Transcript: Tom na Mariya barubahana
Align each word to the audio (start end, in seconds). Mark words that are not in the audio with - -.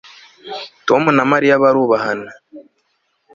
Tom 0.87 1.03
na 1.15 1.23
Mariya 1.31 1.61
barubahana 1.63 2.31